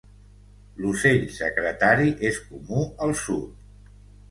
[0.85, 3.97] L'ocell secretari és comú al sud.